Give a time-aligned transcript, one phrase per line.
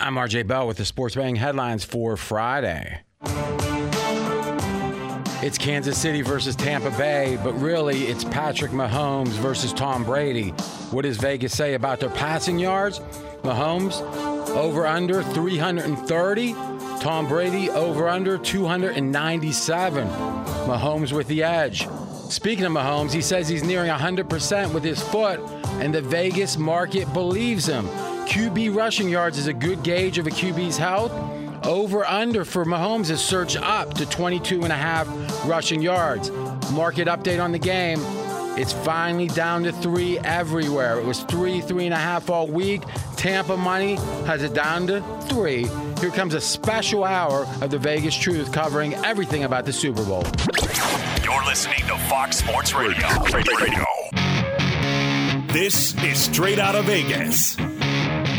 [0.00, 3.00] I'm RJ Bell with the Sports Betting headlines for Friday.
[5.42, 10.50] It's Kansas City versus Tampa Bay, but really it's Patrick Mahomes versus Tom Brady.
[10.92, 13.00] What does Vegas say about their passing yards?
[13.42, 14.00] Mahomes
[14.50, 16.52] over under 330.
[17.00, 20.06] Tom Brady over under 297.
[20.06, 21.88] Mahomes with the edge.
[22.28, 25.40] Speaking of Mahomes, he says he's nearing 100% with his foot,
[25.80, 27.88] and the Vegas market believes him.
[28.28, 31.10] QB rushing yards is a good gauge of a QB's health.
[31.64, 35.08] Over under for Mahomes is surged up to 22 and a half
[35.46, 36.30] rushing yards.
[36.70, 37.98] Market update on the game.
[38.58, 41.00] It's finally down to three everywhere.
[41.00, 42.82] It was three, three and a half all week.
[43.16, 43.94] Tampa money
[44.26, 45.66] has it down to three.
[45.98, 50.24] Here comes a special hour of the Vegas Truth covering everything about the Super Bowl.
[51.24, 53.08] You're listening to Fox Sports Radio.
[53.32, 53.86] Radio.
[55.50, 57.56] This is Straight Out of Vegas.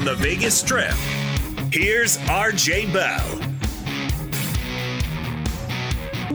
[0.00, 0.94] From the Vegas Strip,
[1.70, 3.38] here's RJ Bell.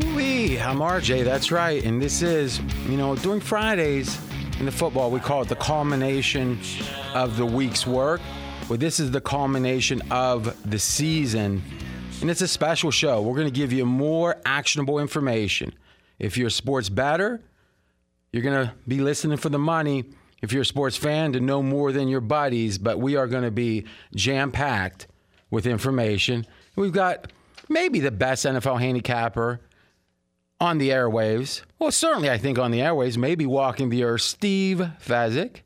[0.03, 1.83] Ooh-wee, I'm RJ, that's right.
[1.83, 4.19] And this is, you know, during Fridays
[4.59, 6.59] in the football, we call it the culmination
[7.15, 8.21] of the week's work.
[8.69, 11.63] Well, this is the culmination of the season.
[12.21, 13.23] And it's a special show.
[13.23, 15.73] We're going to give you more actionable information.
[16.19, 17.41] If you're a sports bettor,
[18.31, 20.05] you're going to be listening for the money.
[20.41, 23.43] If you're a sports fan, to know more than your buddies, but we are going
[23.43, 25.07] to be jam packed
[25.49, 26.45] with information.
[26.75, 27.31] We've got
[27.69, 29.61] maybe the best NFL handicapper
[30.59, 31.61] on the airwaves.
[31.79, 35.57] Well, certainly, I think on the airwaves, maybe walking the earth, Steve Fezzik.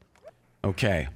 [0.64, 1.08] Okay,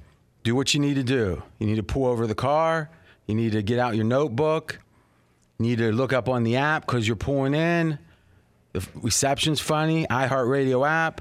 [0.42, 1.42] do what you need to do.
[1.58, 2.90] You need to pull over the car.
[3.26, 4.78] You need to get out your notebook.
[5.58, 7.98] You need to look up on the app because you're pulling in.
[8.72, 10.06] The reception's funny.
[10.06, 11.20] iHeartRadio app,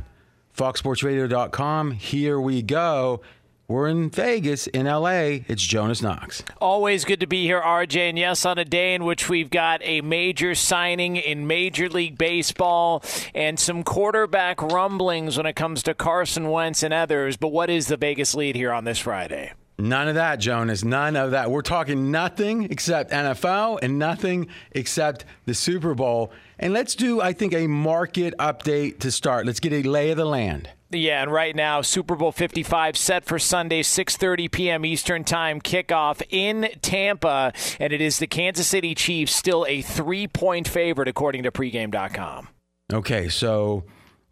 [0.56, 1.92] foxsportsradio.com.
[1.92, 3.22] Here we go.
[3.68, 5.40] We're in Vegas, in LA.
[5.48, 6.44] It's Jonas Knox.
[6.60, 8.10] Always good to be here, RJ.
[8.10, 12.18] And yes, on a day in which we've got a major signing in Major League
[12.18, 13.04] Baseball
[13.34, 17.38] and some quarterback rumblings when it comes to Carson Wentz and others.
[17.38, 19.54] But what is the Vegas lead here on this Friday?
[19.80, 20.84] None of that, Jonas.
[20.84, 21.50] None of that.
[21.50, 26.32] We're talking nothing except NFL and nothing except the Super Bowl.
[26.64, 29.46] And let's do, I think, a market update to start.
[29.46, 30.70] Let's get a lay of the land.
[30.92, 34.86] Yeah, and right now Super Bowl 55 set for Sunday 6:30 p.m.
[34.86, 37.52] Eastern Time kickoff in Tampa
[37.82, 42.48] and it is the Kansas City Chiefs still a 3-point favorite according to pregame.com.
[42.94, 43.84] Okay, so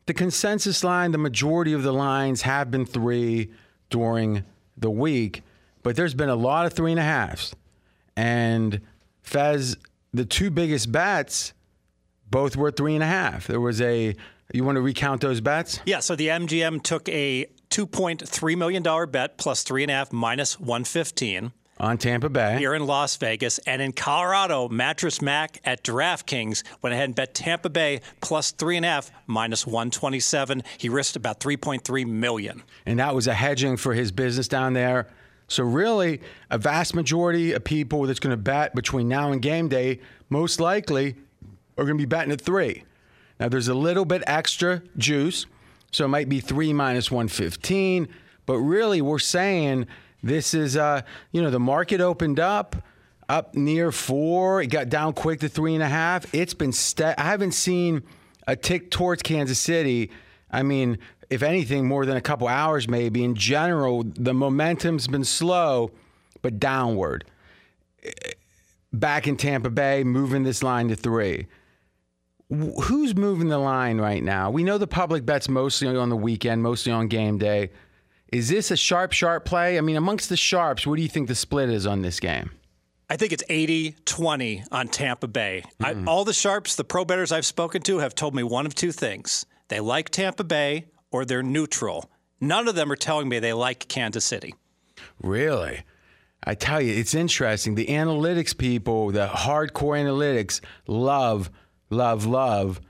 [0.06, 3.52] the consensus line, the majority of the lines have been three
[3.90, 4.46] during
[4.78, 5.44] the week,
[5.84, 7.54] but there's been a lot of three and a halves.
[8.16, 8.80] And
[9.22, 9.76] Fez,
[10.14, 11.52] the two biggest bets,
[12.32, 13.48] both were three and a half.
[13.48, 14.16] There was a,
[14.54, 15.80] you want to recount those bets?
[15.86, 20.60] Yeah, so the MGM took a $2.3 million bet plus three and a half minus
[20.60, 22.58] 115 On Tampa Bay.
[22.58, 23.58] here in Las Vegas.
[23.60, 28.78] And in Colorado, Mattress Mac at DraftKings went ahead and bet Tampa Bay plus three
[28.78, 30.64] and a half minus 127.
[30.78, 32.64] He risked about 3.3 million.
[32.86, 35.08] and that was a hedging for his business down there.
[35.48, 39.68] So really, a vast majority of people that's going to bet between now and game
[39.68, 40.00] day
[40.30, 41.16] most likely
[41.78, 42.84] are going to be betting at three.
[43.40, 45.46] Now there's a little bit extra juice,
[45.92, 48.08] so it might be three minus one fifteen.
[48.46, 49.88] But really, we're saying
[50.24, 52.76] this is, uh, you know, the market opened up
[53.30, 54.62] up near four.
[54.62, 56.34] It got down quick to three and a half.
[56.34, 58.04] It's been sta- I haven't seen
[58.46, 60.12] a tick towards Kansas City.
[60.52, 60.98] I mean,
[61.30, 63.24] if anything, more than a couple hours maybe.
[63.24, 65.92] In general, the momentum's been slow,
[66.42, 67.24] but downward.
[68.92, 71.48] Back in Tampa Bay, moving this line to three.
[72.52, 74.52] Wh- Who's moving the line right now?
[74.52, 77.72] We know the public bets mostly on the weekend, mostly on game day.
[78.32, 79.78] Is this a sharp, sharp play?
[79.78, 82.52] I mean, amongst the sharps, what do you think the split is on this game?
[83.10, 85.66] I think it's 80 20 on Tampa Bay.
[85.82, 86.08] I, mm-hmm.
[86.08, 88.94] all the sharps, the pro bettors I've spoken to, have told me one of two
[88.94, 92.10] things they like Tampa Bay or they're neutral.
[92.40, 94.56] None of them are telling me they like Kansas City.
[95.22, 95.84] Really?
[96.44, 97.76] I tell you, it's interesting.
[97.76, 101.52] The analytics people, the hardcore analytics, love,
[101.92, 102.82] love, love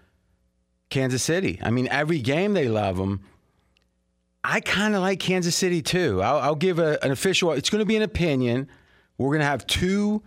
[0.89, 1.59] Kansas City.
[1.61, 3.21] I mean, every game they love them.
[4.43, 6.21] I kind of like Kansas City too.
[6.21, 7.51] I'll, I'll give a, an official.
[7.51, 8.69] It's going to be an opinion.
[9.17, 10.23] We're going to have two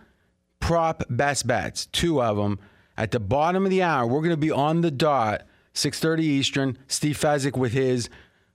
[0.60, 2.58] prop best bets, two of them
[2.96, 4.06] at the bottom of the hour.
[4.06, 5.42] We're going to be on the dot,
[5.72, 6.78] six thirty Eastern.
[6.86, 8.08] Steve Fezzik with his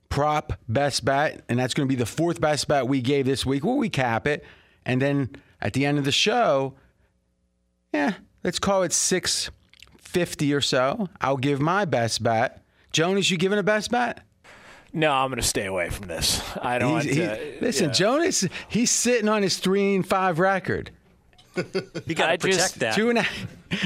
[0.07, 3.45] prop best bet, and that's going to be the fourth best bet we gave this
[3.45, 3.63] week.
[3.65, 4.45] We'll recap it,
[4.85, 5.29] and then
[5.59, 6.75] at the end of the show,
[7.93, 8.13] yeah,
[8.45, 9.51] let's call it six
[10.09, 11.07] fifty or so.
[11.21, 12.61] I'll give my best bet.
[12.91, 14.21] Jonas, you giving a best bet?
[14.91, 16.41] No, I'm going to stay away from this.
[16.63, 17.03] I don't.
[17.05, 17.93] He's- want he- to, listen, yeah.
[17.93, 20.91] Jonas, he's sitting on his three and five record.
[22.05, 22.95] You got to protect just- that.
[22.95, 23.25] Two and a,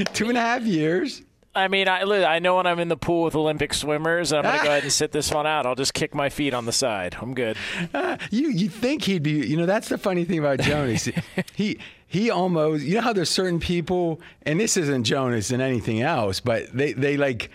[0.14, 1.22] two and a half years.
[1.56, 4.40] I mean, I li- I know when I'm in the pool with Olympic swimmers, and
[4.40, 5.66] I'm going to go ahead and sit this one out.
[5.68, 7.16] I'll just kick my feet on the side.
[7.22, 7.58] I'm good.
[7.94, 9.46] Uh, you you think he'd be?
[9.46, 11.10] You know, that's the funny thing about Jonas.
[11.54, 11.80] he
[12.14, 12.84] he almost.
[12.84, 16.94] You know how there's certain people, and this isn't Jonas and anything else, but they
[16.94, 17.50] they like.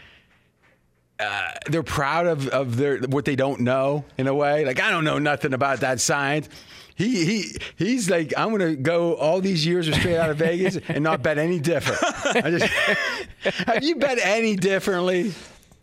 [1.20, 4.64] Uh, they're proud of, of their what they don't know in a way.
[4.64, 6.48] Like I don't know nothing about that science.
[6.96, 11.04] He he he's like I'm gonna go all these years straight out of Vegas and
[11.04, 12.00] not bet any different.
[12.44, 12.64] I just,
[13.66, 15.32] have you bet any differently?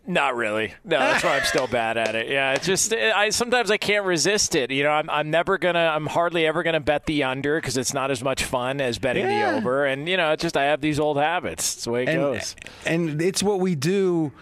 [0.06, 0.72] Not really.
[0.84, 2.28] No, that's why I'm still bad at it.
[2.28, 4.70] Yeah, it's just I sometimes I can't resist it.
[4.70, 7.92] You know, I'm I'm never gonna I'm hardly ever gonna bet the under because it's
[7.92, 9.50] not as much fun as betting Yeah.
[9.52, 9.84] the over.
[9.84, 11.74] And you know, it's just I have these old habits.
[11.74, 12.54] It's the way it and, goes.
[12.84, 14.32] And it's what we do.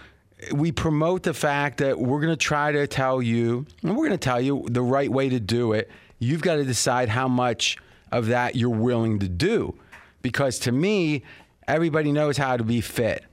[0.53, 4.39] We promote the fact that we're to try to tell you, and we're to tell
[4.39, 5.89] you the right way to do it.
[6.19, 7.77] You've got to decide how much
[8.11, 9.75] of that you're willing to do.
[10.21, 11.23] Because to me,
[11.67, 13.23] everybody knows how to be fit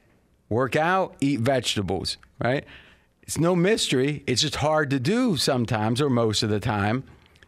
[0.53, 2.65] work out, eat vegetables, right?
[3.23, 4.23] It's no mystery.
[4.27, 7.05] It's just hard to do sometimes or most of the time.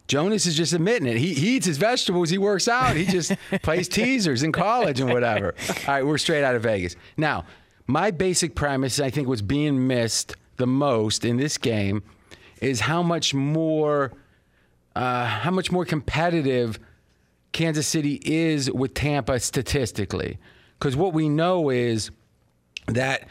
[0.07, 1.17] Jonas is just admitting it.
[1.17, 5.11] He, he eats his vegetables, he works out, he just plays teasers in college and
[5.11, 5.55] whatever.
[5.69, 6.95] All right, we're straight out of Vegas.
[7.17, 7.47] Now,
[7.87, 12.03] my basic premise, I think, was being missed the most in this game
[12.61, 14.13] is how much more,
[14.95, 16.79] uh, how much more competitive
[17.53, 20.39] Kansas City is with Tampa statistically.
[20.79, 22.11] Because what we know is
[22.87, 23.29] that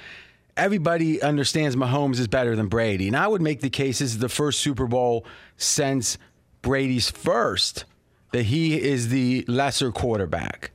[0.58, 3.08] everybody understands Mahomes is better than Brady.
[3.08, 5.26] And I would make the case this is the first Super Bowl
[5.58, 6.18] since
[6.62, 7.86] Brady's first
[8.32, 10.72] that he is the lesser quarterback.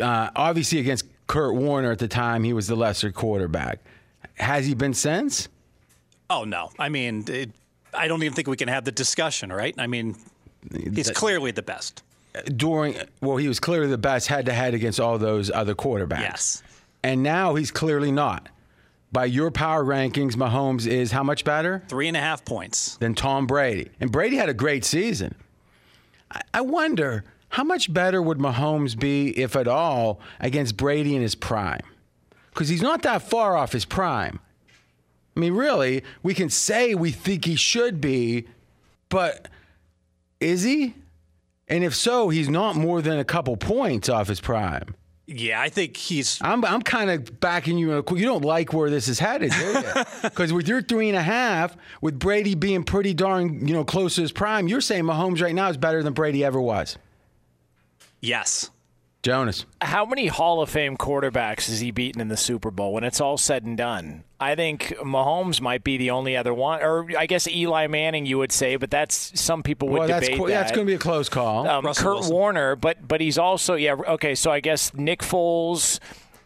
[0.00, 3.80] Uh, obviously, against Kurt Warner at the time, he was the lesser quarterback.
[4.34, 5.48] Has he been since?
[6.30, 7.50] oh no, I mean, it,
[7.92, 9.74] I don't even think we can have the discussion, right?
[9.78, 10.16] I mean,
[10.72, 12.02] he's clearly the best.
[12.56, 16.20] During, well, he was clearly the best head to head against all those other quarterbacks.
[16.20, 16.62] Yes.
[17.04, 18.48] And now he's clearly not.
[19.12, 21.84] By your power rankings, Mahomes is how much better?
[21.86, 22.96] Three and a half points.
[22.96, 23.90] than Tom Brady.
[24.00, 25.34] And Brady had a great season.
[26.30, 31.20] I- I wonder how much better would Mahomes be, if at all, against Brady in
[31.20, 31.82] his prime?
[32.50, 34.40] Because he's not that far off his prime.
[35.36, 38.46] I mean, really, we can say we think he should be,
[39.10, 39.48] but
[40.40, 40.94] is he?
[41.68, 44.94] And if so, he's not more than a couple points off his prime.
[45.26, 46.38] Yeah, I think he's.
[46.42, 47.94] I'm, I'm kind of backing you.
[47.96, 50.04] You don't like where this is headed, do you?
[50.22, 54.16] Because with your three and a half, with Brady being pretty darn, you know, close
[54.16, 56.98] to his prime, you're saying Mahomes right now is better than Brady ever was.
[58.20, 58.70] Yes.
[59.24, 59.66] Jonas.
[59.80, 63.20] How many Hall of Fame quarterbacks has he beaten in the Super Bowl when it's
[63.20, 64.22] all said and done?
[64.38, 68.36] I think Mahomes might be the only other one, or I guess Eli Manning, you
[68.38, 70.52] would say, but that's some people would Well, that's debate qu- that.
[70.54, 71.66] that's going to be a close call.
[71.66, 72.34] um, Russell Kurt Wilson.
[72.34, 74.34] Warner, but but he's also yeah okay.
[74.34, 75.98] So I guess Nick Foles,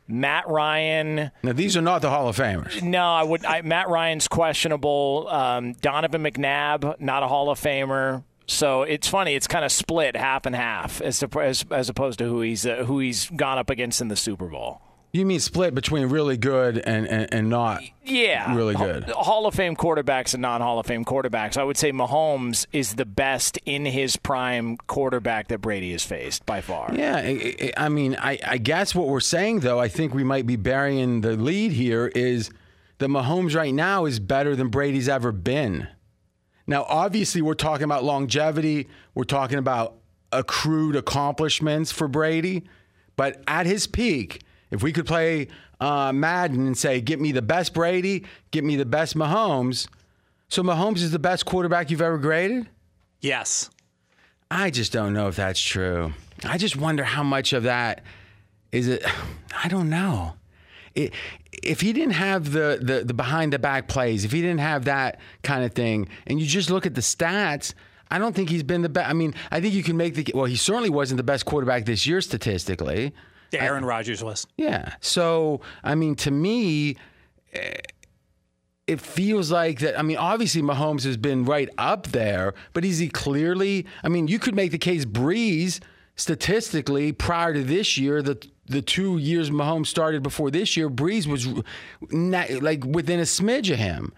[0.07, 1.33] Matt Ryan.
[1.43, 2.81] now these are not the Hall of Famers.
[2.81, 3.45] No, I would.
[3.45, 5.27] I, Matt Ryan's questionable.
[5.29, 8.23] Um, Donovan McNabb, not a Hall of Famer.
[8.49, 9.35] So it's funny.
[9.35, 12.67] It's kind of split half and half as to, as, as opposed to who he's
[12.67, 14.81] uh, who he's gone up against in the Super Bowl.
[15.13, 17.83] You mean split between really good and, and, and not?
[18.05, 19.05] Yeah, Really good.
[19.05, 21.57] Hall of Fame quarterbacks and non-Hall of Fame quarterbacks.
[21.57, 26.45] I would say Mahomes is the best in his prime quarterback that Brady has faced
[26.45, 26.91] by far.
[26.95, 30.57] Yeah, I mean, I, I guess what we're saying, though, I think we might be
[30.57, 32.51] burying the lead here is
[32.99, 35.89] that Mahomes right now is better than Brady's ever been.
[36.69, 39.95] Now, obviously, we're talking about longevity, we're talking about
[40.31, 42.65] accrued accomplishments for Brady,
[43.17, 45.49] but at his peak, if we could play
[45.81, 49.89] uh, Madden and say, get me the best Brady, get me the best Mahomes.
[50.49, 52.69] So Mahomes is the best quarterback you've ever graded?
[53.23, 53.71] Yes.
[54.51, 56.13] I just don't know if that's true.
[56.45, 58.03] I just wonder how much of that
[58.73, 59.05] is it.
[59.65, 60.35] I don't know.
[60.95, 61.13] It,
[61.63, 64.85] if he didn't have the, the the behind the back plays, if he didn't have
[64.87, 67.75] that kind of thing, and you just look at the stats,
[68.11, 69.09] I don't think he's been the best.
[69.09, 70.47] I mean, I think you can make the well.
[70.47, 73.13] He certainly wasn't the best quarterback this year statistically.
[73.53, 74.47] Yeah, Aaron Rodgers was.
[74.57, 74.95] Yeah.
[75.01, 76.97] So I mean, to me,
[77.53, 77.77] eh,
[78.87, 79.99] it feels like that.
[79.99, 83.87] I mean, obviously Mahomes has been right up there, but is he clearly?
[84.03, 85.81] I mean, you could make the case Brees
[86.17, 91.27] statistically prior to this year, the the two years Mahomes started before this year, Brees
[91.27, 91.47] was
[92.11, 94.13] na- like within a smidge of him.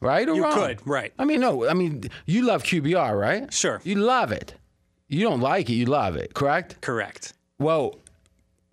[0.00, 0.54] Right or You wrong?
[0.54, 1.12] could, right.
[1.16, 1.68] I mean, no.
[1.68, 3.52] I mean, you love QBR, right?
[3.52, 3.80] Sure.
[3.84, 4.54] You love it.
[5.08, 5.74] You don't like it.
[5.74, 6.34] You love it.
[6.34, 6.80] Correct.
[6.80, 7.34] Correct.
[7.60, 8.00] Well,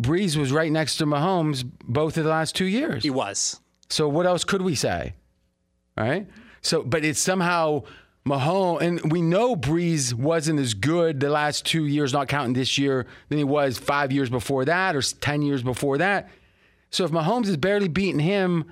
[0.01, 3.03] Brees was right next to Mahomes both of the last two years.
[3.03, 3.59] He was.
[3.89, 5.13] So what else could we say?
[5.95, 6.27] Right?
[6.61, 7.83] So, but it's somehow
[8.29, 12.77] Mahomes, and we know Brees wasn't as good the last two years, not counting this
[12.77, 16.29] year, than he was five years before that or 10 years before that.
[16.91, 18.71] So if Mahomes is barely beating him,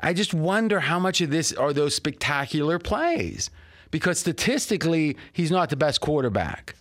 [0.00, 3.50] I just wonder how much of this are those spectacular plays.
[3.90, 6.74] Because statistically, he's not the best quarterback.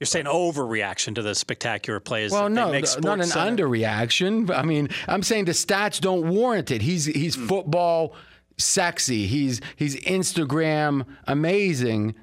[0.00, 2.32] You're saying overreaction to the spectacular plays.
[2.32, 3.66] Well, no, not an Center.
[3.66, 4.50] underreaction.
[4.50, 6.80] I mean, I'm saying the stats don't warrant it.
[6.82, 7.46] He's he's Hmm.
[7.46, 8.14] football
[8.60, 9.26] sexy.
[9.26, 12.14] He's he's Instagram amazing.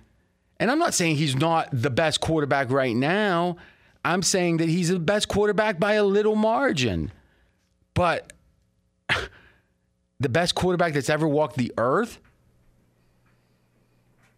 [0.60, 3.58] And I'm not saying he's not the best quarterback right now.
[4.04, 7.12] I'm saying that he's the best quarterback by a little margin.
[7.94, 8.34] But
[10.20, 12.20] the best quarterback that's ever walked the earth?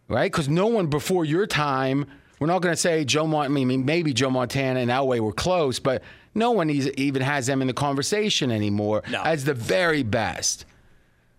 [0.08, 0.30] Right?
[0.30, 2.06] Because no one before your time,
[2.40, 5.32] we're not going to say Joe Mont, I mean, maybe Joe Montana and Elway were
[5.32, 6.02] close, but
[6.34, 9.22] no one even has them in the conversation anymore No.
[9.22, 10.64] as the very best.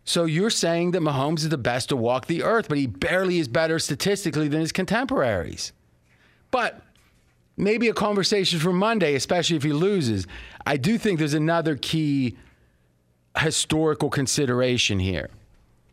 [0.04, 3.40] So you're saying that Mahomes is the best to walk the earth, but he barely
[3.40, 5.74] is better statistically than his contemporaries.
[6.50, 6.82] But
[7.56, 10.28] maybe a conversation for Monday, especially if he loses.
[10.66, 12.36] I do think there's another key
[13.38, 15.30] historical consideration here.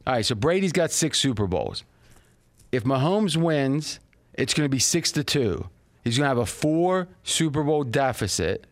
[0.07, 1.85] All right, so Brady's got six Super Bowls.
[2.73, 4.01] If Mahomes wins,
[4.35, 5.69] it's going to be six to two.
[6.03, 8.67] He's going to have a four Super Bowl deficit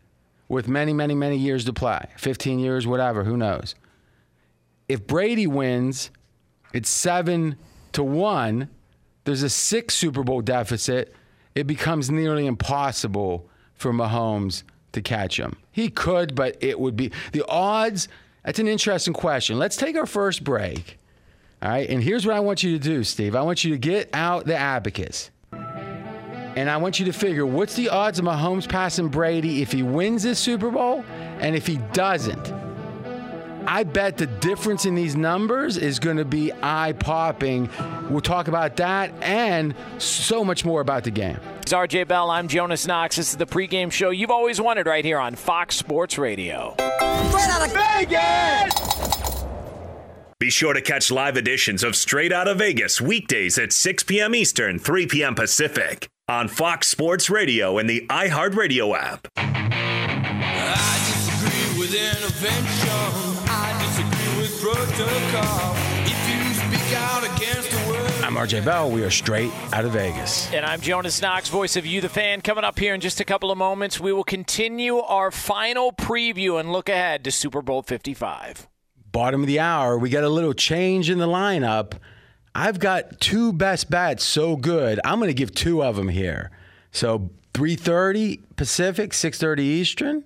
[0.48, 3.74] with many, many, many years to play 15 years, whatever, who knows.
[4.88, 6.10] If Brady wins,
[6.72, 7.56] it's seven
[7.92, 8.68] to one.
[9.24, 11.14] There's a six Super Bowl deficit.
[11.54, 14.62] It becomes nearly impossible for Mahomes
[14.92, 15.56] to catch him.
[15.72, 18.08] He could, but it would be the odds.
[18.44, 19.58] That's an interesting question.
[19.58, 20.98] Let's take our first break.
[21.62, 23.34] All right, and here's what I want you to do, Steve.
[23.34, 25.30] I want you to get out the abacus.
[25.52, 29.82] And I want you to figure what's the odds of Mahomes passing Brady if he
[29.82, 31.04] wins this Super Bowl
[31.40, 32.65] and if he doesn't.
[33.66, 37.68] I bet the difference in these numbers is going to be eye popping.
[38.08, 41.38] We'll talk about that and so much more about the game.
[41.62, 42.30] It's RJ Bell.
[42.30, 43.16] I'm Jonas Knox.
[43.16, 46.74] This is the pregame show you've always wanted right here on Fox Sports Radio.
[46.76, 49.44] Straight out of Vegas!
[50.38, 54.34] Be sure to catch live editions of Straight Out of Vegas weekdays at 6 p.m.
[54.34, 55.34] Eastern, 3 p.m.
[55.34, 59.26] Pacific on Fox Sports Radio and the iHeartRadio app.
[68.22, 68.90] I'm RJ Bell.
[68.90, 70.52] We are straight out of Vegas.
[70.52, 72.42] And I'm Jonas Knox, voice of You, the fan.
[72.42, 76.60] Coming up here in just a couple of moments, we will continue our final preview
[76.60, 78.68] and look ahead to Super Bowl 55.
[79.12, 81.94] Bottom of the hour, we got a little change in the lineup.
[82.54, 85.00] I've got two best bets so good.
[85.04, 86.50] I'm going to give two of them here.
[86.90, 90.24] So 3:30 Pacific, 6:30 Eastern.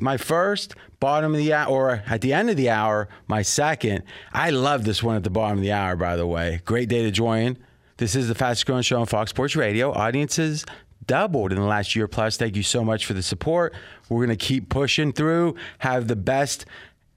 [0.00, 4.04] My first, bottom of the hour, or at the end of the hour, my second.
[4.32, 6.62] I love this one at the bottom of the hour, by the way.
[6.64, 7.58] Great day to join.
[7.96, 9.92] This is the fastest growing show on Fox Sports Radio.
[9.92, 10.64] Audiences
[11.04, 12.36] doubled in the last year plus.
[12.36, 13.74] Thank you so much for the support.
[14.08, 16.64] We're going to keep pushing through, have the best.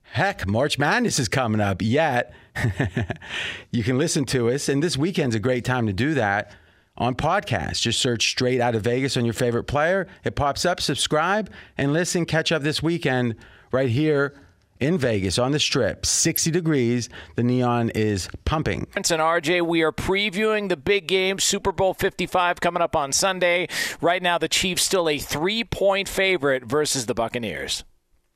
[0.01, 2.33] Heck, March Madness is coming up yet.
[3.71, 6.51] you can listen to us, and this weekend's a great time to do that
[6.97, 7.81] on podcast.
[7.81, 10.07] Just search Straight Out of Vegas on your favorite player.
[10.23, 12.25] It pops up, subscribe, and listen.
[12.25, 13.35] Catch up this weekend
[13.71, 14.35] right here
[14.79, 16.05] in Vegas on the strip.
[16.05, 17.07] 60 degrees.
[17.35, 18.87] The neon is pumping.
[18.95, 23.67] And RJ, we are previewing the big game, Super Bowl 55, coming up on Sunday.
[24.01, 27.83] Right now, the Chiefs still a three point favorite versus the Buccaneers.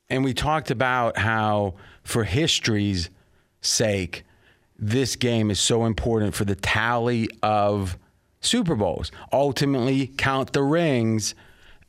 [0.08, 3.10] And we talked about how, for history's
[3.60, 4.24] sake,
[4.78, 7.98] this game is so important for the tally of
[8.46, 9.10] Super Bowls.
[9.32, 11.34] Ultimately, count the rings.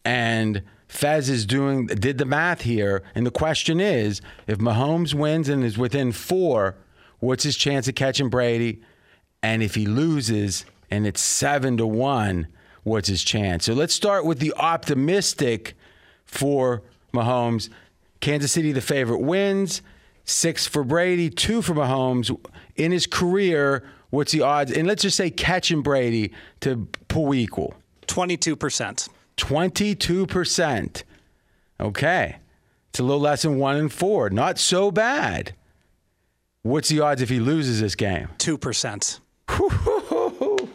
[0.04, 3.04] And Fez is doing did the math here.
[3.14, 6.76] And the question is, if Mahomes wins and is within four,
[7.20, 8.82] what's his chance of catching Brady?
[9.44, 12.48] And if he loses and it's seven to one,
[12.84, 13.66] what's his chance?
[13.66, 15.76] So let's start with the optimistic
[16.26, 16.84] for
[17.14, 17.70] Mahomes.
[18.20, 19.82] Kansas City, the favorite, wins.
[20.24, 22.36] Six for Brady, two for Mahomes.
[22.76, 24.72] In his career, what's the odds?
[24.72, 27.74] And let's just say catching Brady to pull equal.
[28.08, 29.10] 22%.
[29.38, 31.04] 22%.
[31.80, 32.38] Okay.
[32.90, 34.30] It's a little less than one in four.
[34.30, 35.54] Not so bad.
[36.64, 38.30] What's the odds if he loses this game?
[38.40, 39.20] 2%.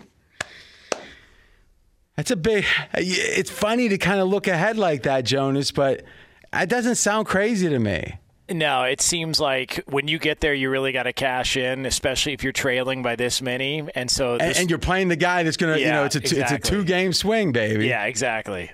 [2.16, 2.64] That's a big.
[2.94, 6.04] It's funny to kind of look ahead like that, Jonas, but
[6.52, 8.18] that doesn't sound crazy to me.
[8.52, 12.32] No, it seems like when you get there, you really got to cash in, especially
[12.32, 13.82] if you're trailing by this many.
[13.94, 16.20] And so, And, this, and you're playing the guy that's gonna, you know, it's a
[16.20, 17.86] two, it's a two game swing, baby.
[17.86, 18.70] yeah, exactly.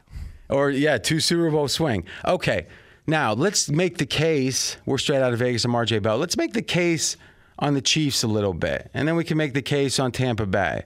[0.49, 2.05] Or yeah, two Super Bowl swing.
[2.25, 2.67] Okay,
[3.07, 4.77] now let's make the case.
[4.87, 5.65] We're straight out of Vegas.
[5.65, 6.19] I'm RJ Bell.
[6.19, 7.17] Let's make the case
[7.59, 10.47] on the Chiefs a little bit, and then we can make the case on Tampa
[10.47, 10.83] Bay.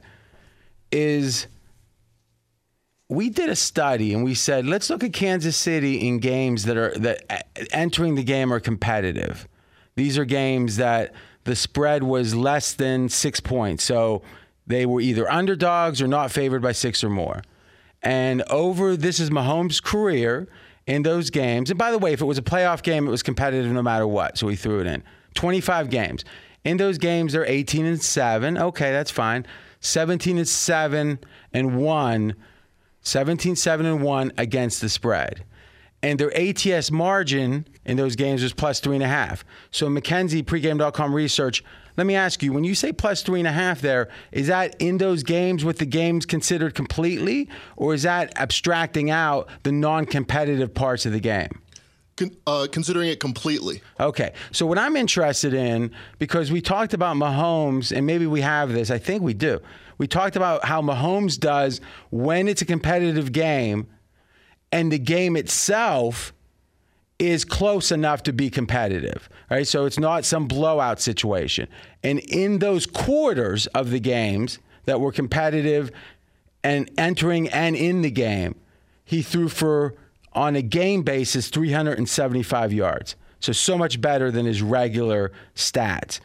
[0.91, 1.47] Is
[3.09, 6.77] we did a study and we said let's look at Kansas City in games that
[6.77, 9.49] are that uh, entering the game are competitive.
[9.95, 11.13] These are games that
[11.45, 14.23] the spread was less than six points, so
[14.67, 17.43] they were either underdogs or not favored by six or more.
[18.03, 20.49] And over this is Mahomes' career
[20.87, 21.71] in those games.
[21.71, 24.07] And by the way, if it was a playoff game, it was competitive no matter
[24.07, 24.39] what.
[24.39, 25.03] So we threw it in.
[25.35, 26.25] 25 games.
[26.65, 28.59] In those games, they're 18 and 7.
[28.59, 29.47] Okay, that's fine.
[29.81, 31.19] 17 and 7
[31.53, 32.35] and 1.
[33.03, 35.45] 17 7 and 1 against the spread.
[36.03, 39.45] And their ATS margin in those games was plus three and a half.
[39.71, 41.63] So McKenzie, pregame.com research.
[41.97, 44.75] Let me ask you, when you say plus three and a half there, is that
[44.81, 50.07] in those games with the games considered completely, or is that abstracting out the non
[50.07, 51.61] competitive parts of the game?
[52.17, 53.83] Con- uh, considering it completely.
[54.01, 54.33] Okay.
[54.51, 58.91] So what I'm interested in, because we talked about Mahomes, and maybe we have this,
[58.91, 59.61] I think we do.
[59.99, 61.81] We talked about how Mahomes does
[62.11, 63.87] when it's a competitive game
[64.71, 66.33] and the game itself
[67.19, 69.67] is close enough to be competitive, right?
[69.67, 71.69] So it's not some blowout situation.
[72.03, 75.93] And in those quarters of the games that were competitive
[76.65, 78.57] and entering and in the game,
[79.05, 79.95] he threw for,
[80.33, 83.15] on a game basis, 375 yards.
[83.39, 86.21] So, so much better than his regular stats.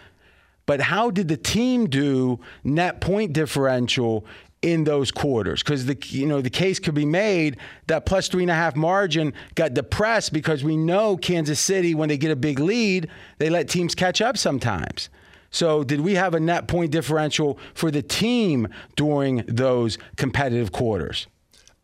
[0.68, 4.26] But how did the team do net point differential
[4.62, 5.64] in those quarters?
[5.64, 7.58] Because the you know the case could be made
[7.88, 12.10] that plus three and a half margin got depressed because we know Kansas City when
[12.10, 15.10] they get a big lead they let teams catch up sometimes.
[15.50, 21.28] So did we have a net point differential for the team during those competitive quarters?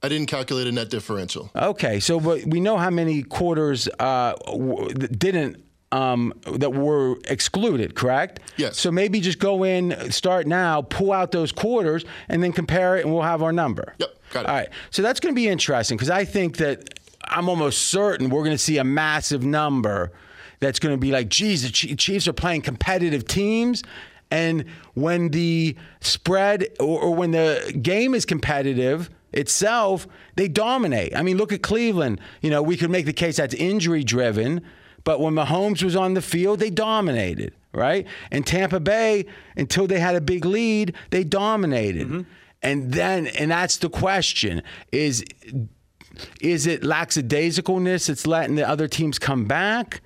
[0.02, 1.50] I didn't calculate a net differential.
[1.56, 7.94] Okay, so but we know how many quarters uh, w- didn't um, that were excluded,
[7.96, 8.40] correct?
[8.58, 8.80] Yes.
[8.80, 13.06] So maybe just go in, start now, pull out those quarters, and then compare it,
[13.06, 13.94] and we'll have our number.
[14.00, 14.50] Yep, got it.
[14.50, 14.70] All right.
[14.90, 18.56] So that's going to be interesting because I think that I'm almost certain we're going
[18.56, 20.12] to see a massive number
[20.60, 23.84] that's going to be like, geez, the Chiefs are playing competitive teams.
[24.32, 31.16] And when the spread or, or when the game is competitive itself, they dominate.
[31.16, 32.20] I mean, look at Cleveland.
[32.42, 34.64] You know, we could make the case that's injury driven,
[35.04, 38.08] but when Mahomes was on the field, they dominated, right?
[38.32, 39.26] And Tampa Bay,
[39.58, 42.26] until they had a big lead, they dominated.
[42.62, 45.26] And then, and that's the question: is
[46.40, 50.02] is it lackadaisicalness that's letting the other teams come back,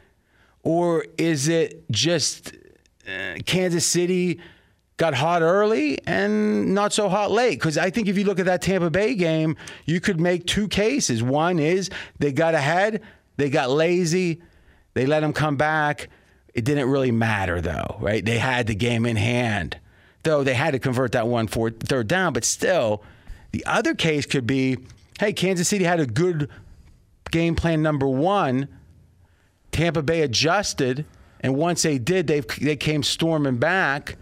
[0.64, 2.54] or is it just
[3.08, 4.40] uh, Kansas City
[4.98, 7.60] got hot early and not so hot late?
[7.60, 9.56] Because I think if you look at that Tampa Bay game,
[9.86, 11.22] you could make two cases.
[11.22, 13.04] One is they got ahead,
[13.36, 14.42] they got lazy,
[14.98, 16.10] they let him come back.
[16.54, 18.24] It didn't really matter though, right?
[18.24, 19.80] They had the game in hand,
[20.24, 22.34] though they had to convert that one for third down.
[22.34, 23.04] But still,
[23.52, 24.78] the other case could be,
[25.20, 26.50] hey, Kansas City had a good
[27.32, 28.68] game plan number one.
[29.72, 31.06] Tampa Bay adjusted,
[31.42, 34.18] and once they did, they they came storming back.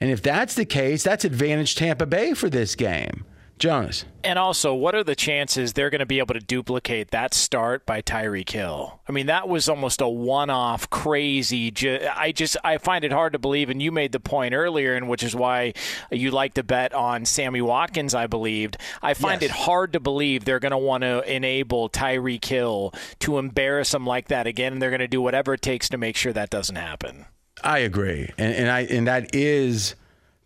[0.00, 3.24] And if that's the case, that's advantage Tampa Bay for this game.
[3.60, 4.04] Jonas.
[4.24, 7.86] And also, what are the chances they're going to be able to duplicate that start
[7.86, 9.00] by Tyreek Hill?
[9.08, 11.70] I mean, that was almost a one-off, crazy.
[11.70, 14.94] Ju- I just I find it hard to believe, and you made the point earlier,
[14.94, 15.74] and which is why
[16.10, 18.14] you like to bet on Sammy Watkins.
[18.14, 18.76] I believed.
[19.02, 19.50] I find Yes.
[19.50, 24.06] it hard to believe they're going to want to enable Tyreek Hill to embarrass him
[24.06, 26.50] like that again, and they're going to do whatever it takes to make sure that
[26.50, 27.26] doesn't happen.
[27.62, 29.94] I agree, and, and I and that is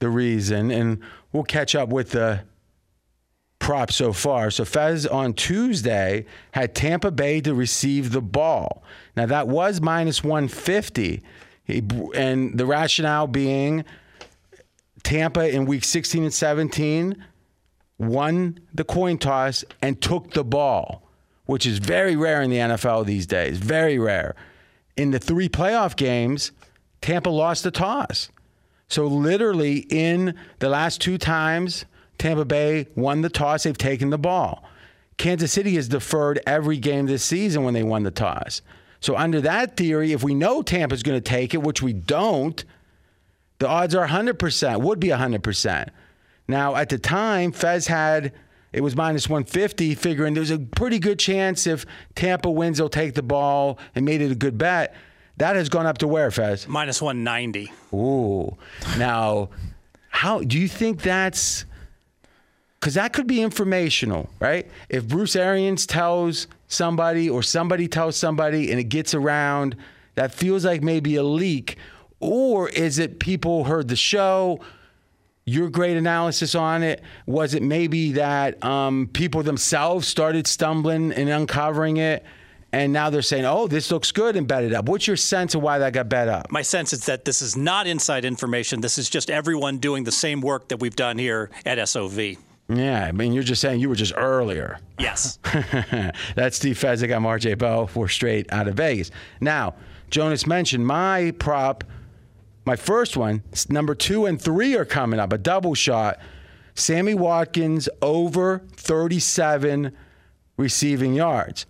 [0.00, 0.72] the reason.
[0.72, 0.98] And
[1.32, 2.40] we'll catch up with the
[3.64, 4.50] props so far.
[4.50, 8.84] So Fez on Tuesday had Tampa Bay to receive the ball.
[9.16, 11.22] Now that was minus one fifty,
[11.66, 13.86] and the rationale being
[15.02, 17.24] Tampa in week sixteen and seventeen
[17.96, 21.08] won the coin toss and took the ball,
[21.46, 23.56] which is very rare in the NFL these days.
[23.56, 24.34] Very rare.
[24.94, 26.52] In the three playoff games,
[27.00, 28.28] Tampa lost the toss.
[28.88, 31.86] So, literally, in the last two times
[32.18, 34.64] Tampa Bay won the toss, they've taken the ball.
[35.16, 38.62] Kansas City has deferred every game this season when they won the toss.
[39.00, 42.64] So under that theory, if we know Tampa's going to take it, which we don't,
[43.58, 45.88] the odds are 100%, would be 100%.
[46.48, 48.32] Now, at the time, Fez had
[48.74, 53.14] it was minus 150, figuring there's a pretty good chance if Tampa wins, they'll take
[53.14, 54.96] the ball and made it a good bet.
[55.36, 56.66] That has gone up to where, Fez?
[56.66, 57.72] Minus 190.
[57.92, 58.56] Ooh.
[58.98, 59.50] Now,
[60.08, 61.66] how do you think that's
[62.84, 64.70] because that could be informational, right?
[64.90, 69.74] If Bruce Arians tells somebody or somebody tells somebody and it gets around,
[70.16, 71.78] that feels like maybe a leak.
[72.20, 74.60] Or is it people heard the show?
[75.46, 81.30] Your great analysis on it was it maybe that um, people themselves started stumbling and
[81.30, 82.22] uncovering it,
[82.70, 84.90] and now they're saying, "Oh, this looks good," and bet it up.
[84.90, 86.50] What's your sense of why that got bet up?
[86.50, 88.82] My sense is that this is not inside information.
[88.82, 92.36] This is just everyone doing the same work that we've done here at SOV.
[92.68, 94.78] Yeah, I mean, you're just saying you were just earlier.
[94.98, 95.38] Yes.
[96.34, 97.14] That's Steve Fezzik.
[97.14, 97.90] I'm RJ Bell.
[97.94, 99.10] We're straight out of Vegas.
[99.40, 99.74] Now,
[100.10, 101.84] Jonas mentioned my prop,
[102.64, 106.18] my first one, number two and three are coming up, a double shot.
[106.74, 109.92] Sammy Watkins over 37
[110.56, 111.66] receiving yards.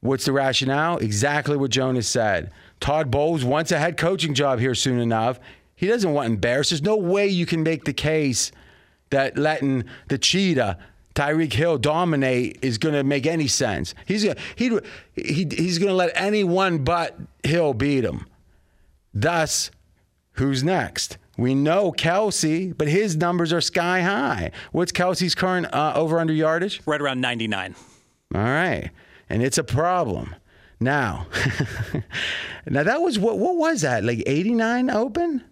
[0.00, 0.98] What's the rationale?
[0.98, 2.50] Exactly what Jonas said.
[2.80, 5.40] Todd Bowles wants a head coaching job here soon enough.
[5.74, 6.70] He doesn't want embarrassed.
[6.70, 8.52] There's no way you can make the case
[9.12, 10.76] that letting the cheetah
[11.14, 13.94] Tyreek Hill dominate is going to make any sense.
[14.06, 14.78] He's gonna, he,
[15.14, 18.26] he, he's going to let anyone but Hill beat him.
[19.14, 19.70] Thus,
[20.32, 21.18] who's next?
[21.36, 24.50] We know Kelce, but his numbers are sky high.
[24.70, 26.80] What's Kelce's current uh, over under yardage?
[26.86, 27.74] right around 99.
[28.34, 28.90] All right.
[29.28, 30.34] And it's a problem.
[30.80, 31.26] Now,
[32.66, 34.02] now that was what what was that?
[34.02, 35.44] Like 89 open?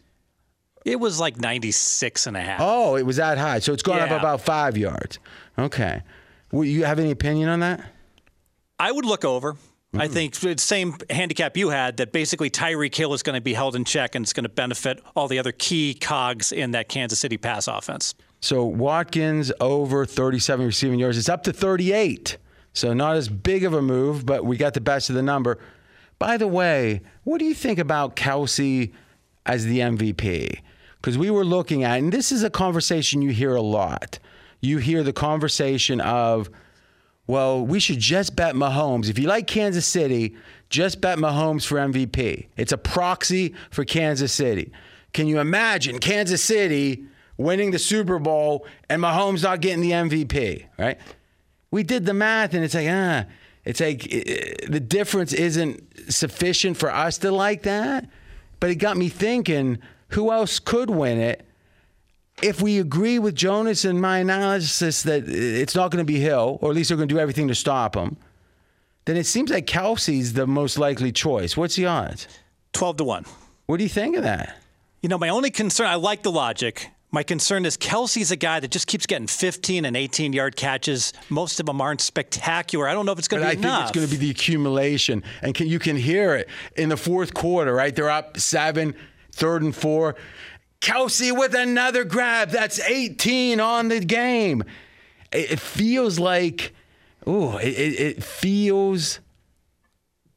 [0.84, 2.60] It was like 96 and a half.
[2.62, 3.58] Oh, it was that high.
[3.58, 5.18] So it's gone up about 5 yards.
[5.58, 6.02] Okay.
[6.52, 7.84] Well, you have any opinion on that?
[8.78, 9.56] I would look over.
[9.92, 10.12] I mm.
[10.12, 13.84] think same handicap you had that basically Tyreek Hill is going to be held in
[13.84, 17.36] check and it's going to benefit all the other key cogs in that Kansas City
[17.36, 18.14] pass offense.
[18.40, 21.18] So Watkins over 37 receiving yards.
[21.18, 22.38] It's up to 38.
[22.72, 25.58] So not as big of a move, but we got the best of the number.
[26.18, 28.92] By the way, what do you think about Kelce
[29.44, 30.60] as the MVP?
[31.00, 34.18] Because we were looking at, and this is a conversation you hear a lot.
[34.60, 36.50] You hear the conversation of,
[37.26, 39.08] well, we should just bet Mahomes.
[39.08, 40.36] If you like Kansas City,
[40.68, 42.48] just bet Mahomes for MVP.
[42.56, 44.72] It's a proxy for Kansas City.
[45.12, 47.04] Can you imagine Kansas City
[47.36, 50.98] winning the Super Bowl and Mahomes not getting the MVP, right?
[51.70, 53.24] We did the math and it's like, ah,
[53.64, 58.08] it's like eh, the difference isn't sufficient for us to like that.
[58.60, 59.78] But it got me thinking,
[60.10, 61.46] who else could win it?
[62.42, 66.58] if we agree with Jonas and my analysis that it's not going to be Hill,
[66.62, 68.16] or at least they're going to do everything to stop him,
[69.04, 71.56] then it seems like Kelce's the most likely choice.
[71.56, 72.26] What's the odds?
[72.72, 73.24] 12 to 1.
[73.66, 74.56] What do you think of that?
[75.02, 76.88] You know, my only concern, I like the logic.
[77.12, 81.12] My concern is Kelce's a guy that just keeps getting 15 and 18 yard catches.
[81.28, 82.86] Most of them aren't spectacular.
[82.86, 83.82] I don't know if it's going to I be think enough.
[83.88, 87.34] it's going to be the accumulation, and can, you can hear it in the fourth
[87.34, 87.74] quarter.
[87.74, 88.94] Right, they're up seven,
[89.32, 90.16] third and four.
[90.80, 92.50] Kelce with another grab.
[92.50, 94.64] That's 18 on the game.
[95.32, 96.74] It, it feels like,
[97.26, 99.20] oh, it, it, it feels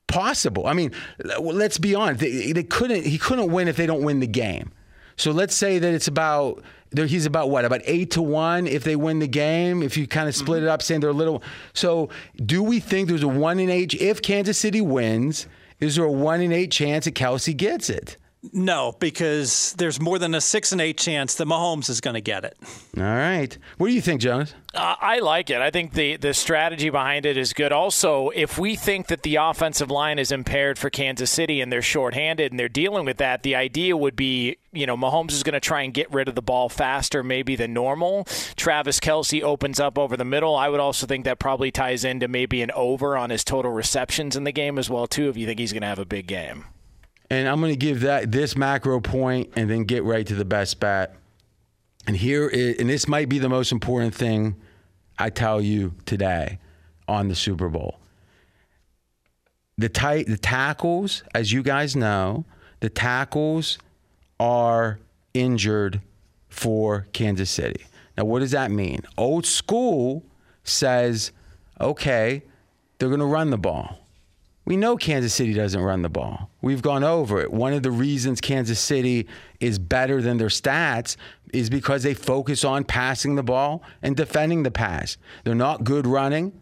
[0.07, 0.67] possible.
[0.67, 0.91] I mean,
[1.39, 2.19] let's be honest.
[2.19, 3.05] They, they couldn't.
[3.05, 4.71] He couldn't win if they don't win the game.
[5.15, 6.63] So let's say that it's about.
[6.95, 7.65] He's about what?
[7.65, 9.81] About eight to one if they win the game.
[9.81, 10.73] If you kind of split it mm-hmm.
[10.73, 11.41] up, saying they're a little.
[11.73, 13.95] So do we think there's a one in eight?
[13.95, 15.47] If Kansas City wins,
[15.79, 18.17] is there a one in eight chance that Kelce gets it?
[18.51, 22.21] No, because there's more than a 6 and 8 chance that Mahomes is going to
[22.21, 22.57] get it.
[22.97, 23.57] All right.
[23.77, 24.53] What do you think, Jonas?
[24.73, 25.61] Uh, I like it.
[25.61, 27.71] I think the, the strategy behind it is good.
[27.71, 31.81] Also, if we think that the offensive line is impaired for Kansas City and they're
[31.81, 35.53] shorthanded and they're dealing with that, the idea would be, you know, Mahomes is going
[35.53, 38.25] to try and get rid of the ball faster maybe than normal.
[38.57, 40.55] Travis Kelce opens up over the middle.
[40.55, 44.35] I would also think that probably ties into maybe an over on his total receptions
[44.35, 46.27] in the game as well, too, if you think he's going to have a big
[46.27, 46.65] game.
[47.33, 50.45] And I'm going to give that this macro point and then get right to the
[50.45, 51.15] best bet.
[52.05, 54.55] And here is, and this might be the most important thing
[55.17, 56.59] I tell you today
[57.07, 57.97] on the Super Bowl.
[59.79, 62.45] The tight the tackles, as you guys know,
[62.81, 63.79] the tackles
[64.39, 64.99] are
[65.33, 66.01] injured
[66.49, 67.83] for Kansas City.
[68.15, 69.01] Now, what does that mean?
[69.17, 70.23] Old school
[70.63, 71.31] says,
[71.81, 72.43] okay,
[72.99, 74.02] they're going to run the ball.
[74.65, 76.49] We know Kansas City doesn't run the ball.
[76.61, 77.51] We've gone over it.
[77.51, 79.27] One of the reasons Kansas City
[79.59, 81.17] is better than their stats
[81.51, 85.17] is because they focus on passing the ball and defending the pass.
[85.43, 86.53] They're not good running.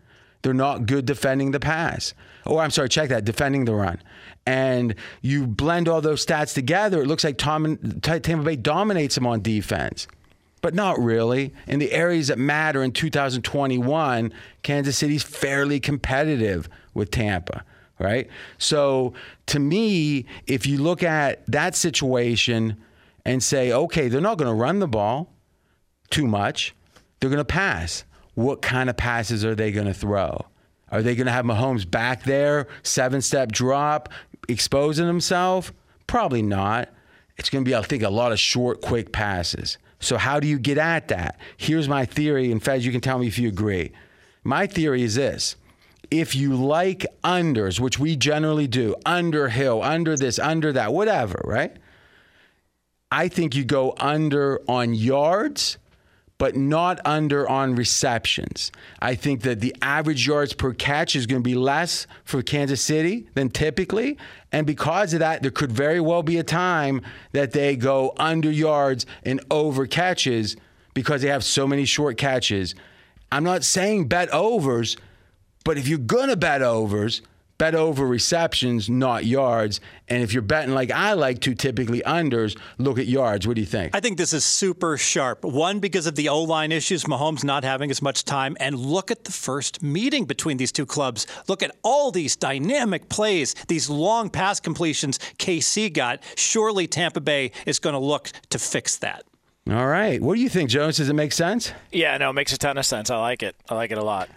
[0.42, 2.14] They're not good defending the pass.
[2.46, 4.02] Oh, I'm sorry, check that, defending the run.
[4.46, 9.28] And you blend all those stats together, it looks like Tom, Tampa Bay dominates them
[9.28, 10.08] on defense.
[10.62, 11.54] But not really.
[11.68, 14.34] In the areas that matter in 2021,
[14.64, 17.64] Kansas City's fairly competitive with Tampa,
[18.02, 18.28] right?
[18.58, 19.14] So
[19.48, 22.78] to me, if you look at that situation
[23.26, 25.32] and say, okay, they're not going to run the ball
[26.10, 26.76] too much,
[27.20, 28.04] they're going to pass.
[28.34, 30.46] What kind of passes are they going to throw?
[30.92, 34.10] Are they going to have Mahomes back there, seven step drop,
[34.50, 35.72] exposing himself?
[36.08, 36.90] Probably not.
[37.38, 39.78] It's going to be, I think, a lot of short, quick passes.
[40.00, 41.40] So, how do you get at that?
[41.56, 43.92] Here's my theory, and Fez, you can tell me if you agree.
[44.44, 45.56] My theory is this
[46.10, 51.42] if you like unders, which we generally do, under hill, under this, under that, whatever,
[51.46, 51.76] right?
[53.12, 55.78] I think you go under on yards,
[56.38, 58.72] but not under on receptions.
[59.00, 62.82] I think that the average yards per catch is going to be less for Kansas
[62.82, 64.18] City than typically.
[64.52, 67.02] And because of that, there could very well be a time
[67.34, 70.56] that they go under yards and over catches
[70.94, 72.74] because they have so many short catches.
[73.32, 74.98] I'm not saying bet overs,
[75.64, 77.22] but if you're going to bet overs,
[77.62, 79.80] bet over receptions, not yards.
[80.08, 83.46] And if you're betting like I like to, typically unders, look at yards.
[83.46, 83.96] What do you think?
[83.96, 85.46] I think this is super sharp.
[85.46, 88.58] One, because of the O line issues, Mahomes not having as much time.
[88.60, 91.28] And look at the first meeting between these two clubs.
[91.48, 96.24] Look at all these dynamic plays, these long pass completions KC got.
[96.36, 99.24] Surely Tampa Bay is going to look to fix that.
[99.70, 100.20] All right.
[100.20, 100.98] What do you think, Jones?
[100.98, 101.74] Does it make sense?
[101.92, 103.12] Yeah, no, it makes a ton of sense.
[103.12, 103.56] I like it.
[103.70, 104.30] I like it a lot.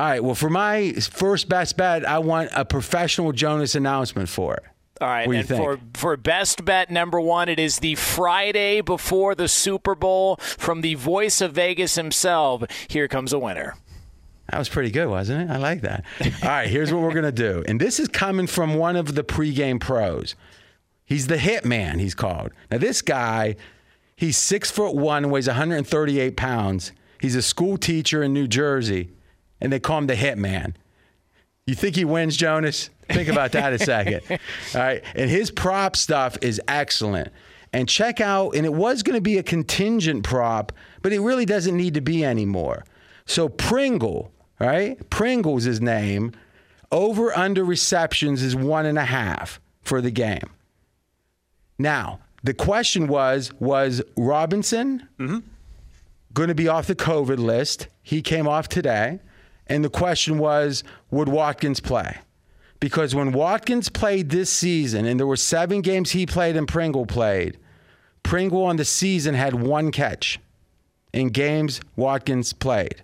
[0.00, 0.24] All right.
[0.24, 4.62] Well, for my first best bet, I want a professional Jonas announcement for it.
[4.98, 5.62] All right, What do you and think?
[5.62, 10.80] for for best bet number one, it is the Friday before the Super Bowl from
[10.80, 12.62] the voice of Vegas himself.
[12.88, 13.74] Here comes a winner.
[14.50, 15.52] That was pretty good, wasn't it?
[15.52, 16.02] I like that.
[16.42, 17.62] All right, here's what we're going to do.
[17.68, 20.34] And this is coming from one of the pregame pros.
[21.04, 22.52] He's the hit man, he's called.
[22.70, 23.56] Now, this guy,
[24.16, 26.92] he's six foot one, weighs 138 pounds.
[27.20, 29.10] He's a school teacher in New Jersey,
[29.60, 30.76] and they call him the hit man.
[31.66, 32.90] You think he wins, Jonas?
[33.08, 34.22] Think about that a second.
[34.30, 35.04] All right.
[35.14, 37.28] And his prop stuff is excellent.
[37.72, 41.44] And check out, and it was going to be a contingent prop, but it really
[41.44, 42.84] doesn't need to be anymore.
[43.26, 44.98] So Pringle, right?
[45.10, 46.32] Pringle's his name.
[46.90, 50.50] Over under receptions is one and a half for the game.
[51.78, 55.38] Now, the question was was Robinson mm-hmm.
[56.32, 57.86] going to be off the COVID list?
[58.02, 59.20] He came off today.
[59.70, 62.18] And the question was would Watkins play?
[62.80, 67.06] Because when Watkins played this season, and there were seven games he played and Pringle
[67.06, 67.56] played,
[68.22, 70.40] Pringle on the season had one catch
[71.12, 73.02] in games Watkins played.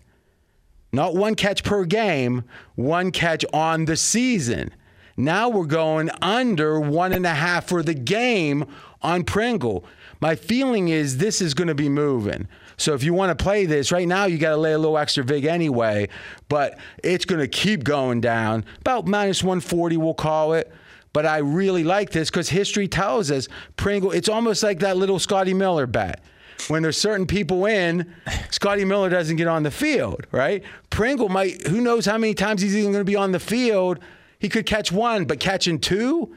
[0.93, 4.73] Not one catch per game, one catch on the season.
[5.17, 8.67] Now we're going under one and a half for the game
[9.03, 9.85] on Pringle.
[10.21, 12.49] My feeling is this is going to be moving.
[12.77, 14.99] So if you want to play this right now, you got to lay a little
[14.99, 16.09] extra vig anyway,
[16.49, 18.65] but it's going to keep going down.
[18.81, 20.73] About minus 140, we'll call it.
[21.12, 25.19] But I really like this because history tells us Pringle, it's almost like that little
[25.19, 26.23] Scotty Miller bet
[26.69, 28.12] when there's certain people in,
[28.51, 30.62] Scotty Miller doesn't get on the field, right?
[30.91, 33.99] Pringle might, who knows how many times he's even going to be on the field.
[34.39, 36.35] He could catch one, but catching two,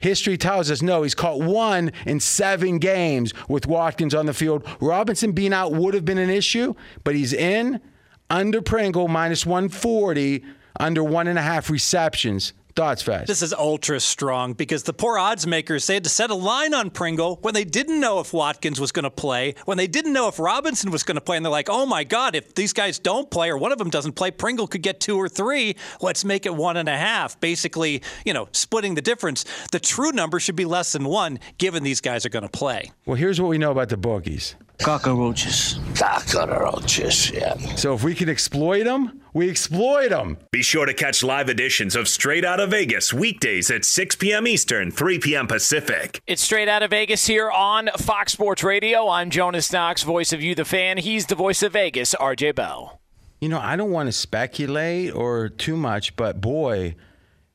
[0.00, 4.66] history tells us no, he's caught one in seven games with Watkins on the field.
[4.80, 7.80] Robinson being out would have been an issue, but he's in
[8.28, 10.42] under Pringle minus 140,
[10.78, 12.52] under one and a half receptions.
[12.80, 13.26] Thoughts, Fast?
[13.26, 16.72] This is ultra strong because the poor odds makers they had to set a line
[16.72, 20.14] on Pringle when they didn't know if Watkins was going to play, when they didn't
[20.14, 22.72] know if Robinson was going to play, and they're like, "Oh my God, if these
[22.72, 25.76] guys don't play or one of them doesn't play, Pringle could get two or three.
[26.00, 29.44] Let's make it one and a half." Basically, you know, splitting the difference.
[29.72, 32.92] The true number should be less than one, given these guys are going to play.
[33.04, 34.56] Well, here's what we know about the bookies.
[34.80, 35.78] Cockroaches.
[35.94, 37.54] Cockroaches, yeah.
[37.76, 40.38] So if we can exploit them, we exploit them.
[40.50, 44.46] Be sure to catch live editions of Straight Out of Vegas weekdays at 6 p.m.
[44.46, 45.46] Eastern, 3 p.m.
[45.46, 46.22] Pacific.
[46.26, 49.08] It's straight out of Vegas here on Fox Sports Radio.
[49.08, 50.96] I'm Jonas Knox, voice of you, the fan.
[50.96, 53.00] He's the voice of Vegas, RJ Bell.
[53.40, 56.94] You know, I don't want to speculate or too much, but boy,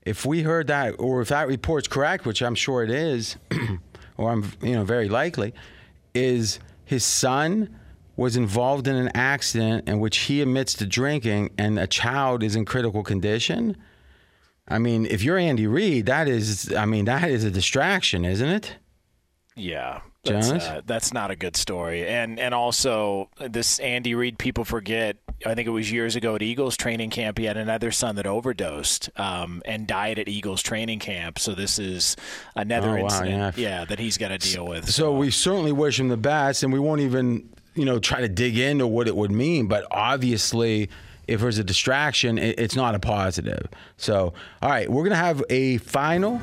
[0.04, 3.36] if we heard that, or if that report's correct, which I'm sure it is,
[4.18, 5.54] or I'm, you know, very likely,
[6.14, 7.80] is his son
[8.16, 12.56] was involved in an accident in which he admits to drinking and a child is
[12.56, 13.76] in critical condition.
[14.68, 18.50] I mean, if you're Andy Reid, that is, I mean, that is a distraction, isn't
[18.50, 18.78] it?
[19.56, 20.02] Yeah.
[20.24, 22.08] That's, uh, that's not a good story.
[22.08, 26.42] And and also this Andy Reid people forget I think it was years ago at
[26.42, 27.38] Eagles training camp.
[27.38, 31.40] He had another son that overdosed um, and died at Eagles training camp.
[31.40, 32.16] So this is
[32.56, 33.86] another Oh, wow, incident, yeah.
[33.86, 34.90] that he's got to deal with.
[34.90, 38.30] So we certainly wish him the best, and we won't even, you know, try to
[38.30, 39.68] dig into what it would mean.
[39.68, 40.90] But obviously,
[41.28, 43.68] if there's a distraction, it, it's not a positive.
[43.98, 46.40] So, all right, we're gonna have a final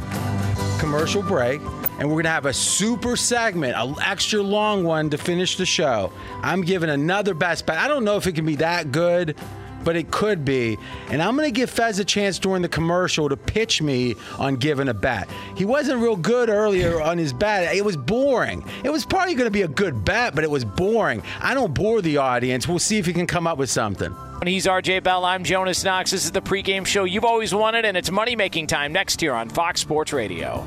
[0.82, 1.60] commercial break,
[2.00, 6.10] and we're gonna have a super segment, an extra long one to finish the show.
[6.42, 7.78] I'm giving another best bet.
[7.78, 9.36] I don't know if it can be that good.
[9.84, 10.78] But it could be.
[11.08, 14.56] And I'm going to give Fez a chance during the commercial to pitch me on
[14.56, 15.28] giving a bet.
[15.56, 17.74] He wasn't real good earlier on his bat.
[17.74, 18.64] It was boring.
[18.84, 21.22] It was probably going to be a good bet, but it was boring.
[21.40, 22.68] I don't bore the audience.
[22.68, 24.14] We'll see if he can come up with something.
[24.44, 25.24] He's RJ Bell.
[25.24, 26.10] I'm Jonas Knox.
[26.10, 29.34] This is the pregame show you've always wanted, and it's money making time next year
[29.34, 30.66] on Fox Sports Radio.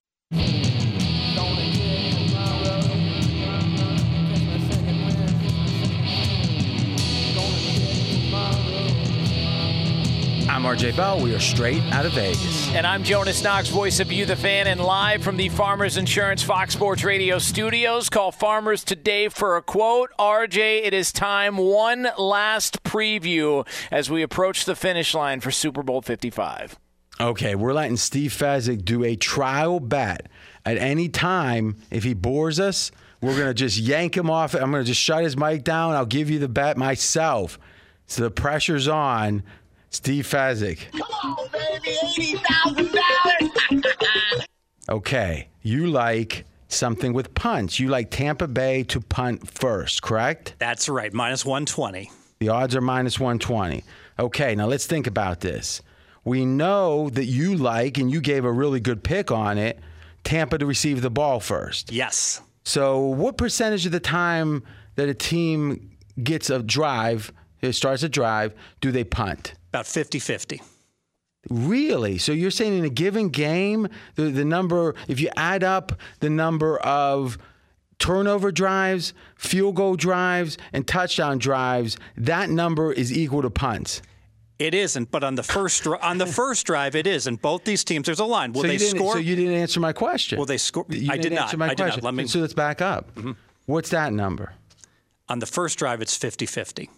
[10.51, 11.21] I'm RJ Bell.
[11.21, 12.67] We are straight out of Vegas.
[12.75, 16.43] And I'm Jonas Knox, voice of You, the fan, and live from the Farmers Insurance
[16.43, 18.09] Fox Sports Radio studios.
[18.09, 20.09] Call Farmers today for a quote.
[20.19, 21.55] RJ, it is time.
[21.55, 26.77] One last preview as we approach the finish line for Super Bowl 55.
[27.21, 30.27] Okay, we're letting Steve Fezzik do a trial bet
[30.65, 31.77] at any time.
[31.89, 34.53] If he bores us, we're going to just yank him off.
[34.53, 35.95] I'm going to just shut his mic down.
[35.95, 37.57] I'll give you the bet myself.
[38.05, 39.43] So the pressure's on.
[39.91, 40.91] Steve Fezzik.
[40.91, 41.95] Come on, baby,
[42.39, 44.45] $80,000.
[44.89, 47.79] Okay, you like something with punts.
[47.79, 50.55] You like Tampa Bay to punt first, correct?
[50.59, 52.11] That's right, minus 120.
[52.39, 53.85] The odds are minus 120.
[54.19, 55.81] Okay, now let's think about this.
[56.25, 59.79] We know that you like, and you gave a really good pick on it,
[60.25, 61.91] Tampa to receive the ball first.
[61.91, 62.41] Yes.
[62.63, 64.63] So, what percentage of the time
[64.95, 69.53] that a team gets a drive, it starts a drive, do they punt?
[69.71, 70.61] About 50 50.
[71.49, 72.17] Really?
[72.17, 76.29] So you're saying in a given game, the, the number, if you add up the
[76.29, 77.37] number of
[77.97, 84.01] turnover drives, field goal drives, and touchdown drives, that number is equal to punts.
[84.59, 87.25] It isn't, but on the first on the first drive, it is.
[87.25, 88.53] And both these teams, there's a line.
[88.53, 89.13] Will so they score?
[89.13, 90.37] So you didn't answer my question.
[90.37, 90.85] Will they score?
[90.89, 91.41] You I didn't did not.
[91.45, 91.85] answer my I did not.
[91.85, 92.03] question.
[92.03, 92.29] Let me- Mm-hmm.
[92.29, 93.09] So let's back up.
[93.65, 94.53] What's that number?
[95.29, 96.89] on the first drive, it's 50 50.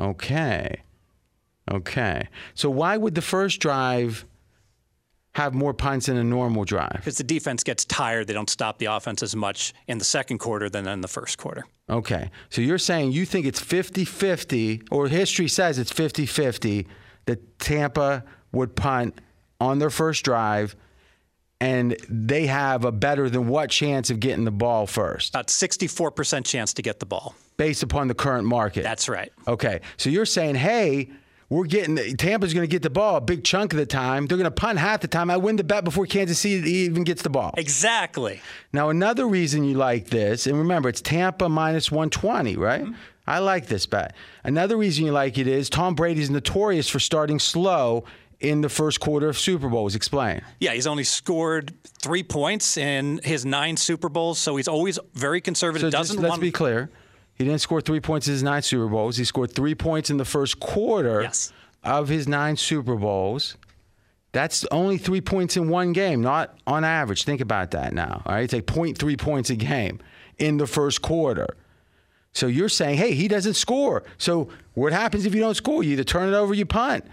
[0.00, 0.82] Okay.
[1.70, 2.28] Okay.
[2.54, 4.24] So why would the first drive
[5.32, 6.92] have more punts than a normal drive?
[6.96, 10.38] Because the defense gets tired, they don't stop the offense as much in the second
[10.38, 11.64] quarter than in the first quarter.
[11.90, 12.30] Okay.
[12.50, 16.86] So you're saying you think it's 50 50, or history says it's 50 50
[17.26, 19.20] that Tampa would punt
[19.60, 20.76] on their first drive,
[21.60, 26.44] and they have a better than what chance of getting the ball first About 64%
[26.44, 27.34] chance to get the ball.
[27.56, 28.82] based upon the current market?
[28.82, 29.32] That's right.
[29.48, 29.80] Okay.
[29.96, 31.10] So you're saying, hey,
[31.48, 34.26] we're getting Tampa's going to get the ball a big chunk of the time.
[34.26, 35.30] They're going to punt half the time.
[35.30, 37.54] I win the bet before Kansas City even gets the ball.
[37.56, 38.40] Exactly.
[38.72, 42.82] Now, another reason you like this, and remember, it's Tampa minus 120, right?
[42.82, 42.94] Mm-hmm.
[43.28, 44.14] I like this bet.
[44.44, 48.04] Another reason you like it is Tom Brady's notorious for starting slow
[48.38, 49.94] in the first quarter of Super Bowls.
[49.94, 50.42] Explain.
[50.60, 55.40] Yeah, he's only scored three points in his nine Super Bowls, so he's always very
[55.40, 55.92] conservative.
[55.92, 56.90] So just let's want be clear.
[57.36, 59.16] He didn't score three points in his nine Super Bowls.
[59.16, 61.52] He scored three points in the first quarter Yes.
[61.84, 63.56] of his nine Super Bowls.
[64.32, 67.24] That's only three points in one game, not on average.
[67.24, 68.22] Think about that now.
[68.26, 69.98] All right, it's like 0.3 points a game
[70.38, 71.46] in the first quarter.
[72.32, 74.02] So you're saying, hey, he doesn't score.
[74.18, 75.82] So what happens if you don't score?
[75.82, 77.04] You either turn it over, you punt.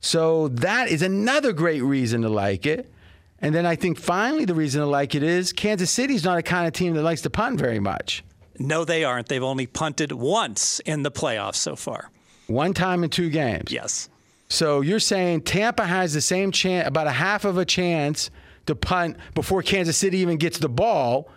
[0.00, 2.90] So that is another great reason to like it.
[3.38, 6.42] And then I think finally the reason to like it is Kansas City's not a
[6.42, 8.24] kind of team that likes to punt very much.
[8.62, 9.28] No, they aren't.
[9.28, 12.10] They've only punted once in the playoffs so far.
[12.46, 13.72] One time in two games.
[13.72, 14.08] Yes.
[14.48, 18.30] So you're saying Tampa has the same chance, about a half of a chance
[18.66, 21.30] to punt before Kansas City even gets the ball.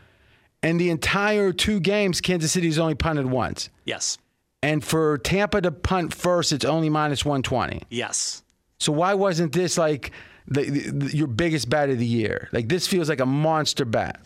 [0.61, 3.69] And the entire two games, Kansas City's only punted once.
[3.85, 4.17] Yes.
[4.61, 7.83] And for Tampa to punt first, it's only minus 120.
[7.89, 8.43] Yes.
[8.79, 10.11] So why wasn't this like
[10.47, 12.49] the, the, your biggest bet of the year?
[12.51, 14.19] Like this feels like a monster bet.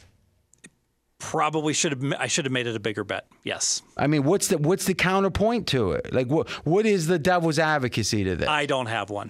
[1.20, 2.14] Probably should have.
[2.20, 3.28] I should have made it a bigger bet.
[3.44, 3.82] Yes.
[3.98, 6.14] I mean, what's the what's the counterpoint to it?
[6.14, 8.48] Like what what is the devil's advocacy to this?
[8.48, 9.30] I don't have one.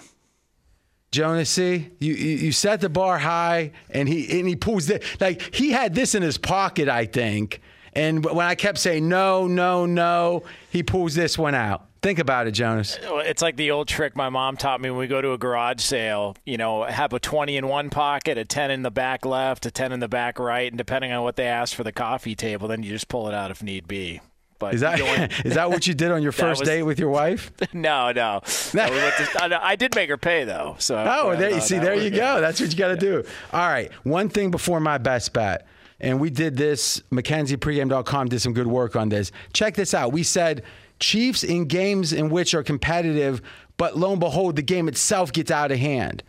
[1.11, 5.55] Jonas, see, you, you set the bar high, and he and he pulls that like
[5.55, 7.61] he had this in his pocket, I think,
[7.93, 11.85] And when I kept saying no, no, no, he pulls this one out.
[12.01, 12.97] Think about it, Jonas.
[13.03, 15.81] It's like the old trick my mom taught me when we go to a garage
[15.81, 16.37] sale.
[16.45, 19.71] You know, have a 20 in one pocket, a 10 in the back left, a
[19.71, 22.69] 10 in the back right, and depending on what they ask for the coffee table,
[22.69, 24.21] then you just pull it out if need be.
[24.59, 24.99] But Is that
[25.45, 27.51] is that what you did on your first was- date with your wife?
[27.73, 28.41] no, no.
[28.73, 30.75] No, to- I, did make her pay though.
[30.79, 32.39] So Oh, there you no, see, there you go.
[32.39, 33.23] That's what you got to do.
[33.51, 35.65] All right, one thing before my best bet,
[35.99, 37.01] and we did this.
[37.11, 39.31] McKenziePregame.com did some good work on this.
[39.53, 40.11] Check this out.
[40.11, 40.63] We said
[40.99, 43.41] Chiefs in games in which are competitive,
[43.77, 46.23] but lo and behold, the game itself gets out of hand.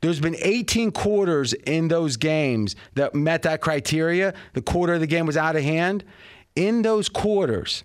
[0.00, 4.34] There's been 18 quarters in those games that met that criteria.
[4.52, 6.04] The quarter of the game was out of hand.
[6.56, 7.84] In those quarters,